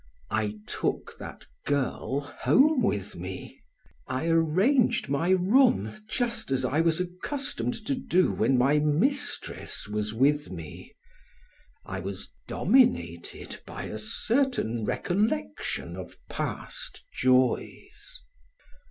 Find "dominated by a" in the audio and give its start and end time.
12.47-13.99